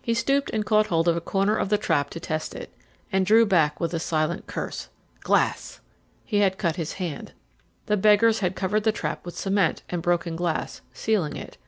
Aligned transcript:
He 0.00 0.14
stooped 0.14 0.48
and 0.54 0.64
caught 0.64 0.86
hold 0.86 1.06
of 1.06 1.18
a 1.18 1.20
corner 1.20 1.54
of 1.54 1.68
the 1.68 1.76
trap 1.76 2.08
to 2.16 2.18
test 2.18 2.54
it 2.54 2.72
and 3.12 3.26
drew 3.26 3.44
back 3.44 3.78
with 3.78 3.92
a 3.92 3.98
silent 3.98 4.46
curse. 4.46 4.88
Glass! 5.20 5.80
He 6.24 6.38
had 6.38 6.56
cut 6.56 6.76
his 6.76 6.94
hand. 6.94 7.34
The 7.84 7.98
beggars 7.98 8.38
had 8.38 8.56
covered 8.56 8.84
the 8.84 8.90
trap 8.92 9.26
with 9.26 9.36
cement 9.36 9.82
and 9.90 10.00
broken 10.00 10.34
glass, 10.34 10.80
sealing 10.94 11.36
it. 11.36 11.58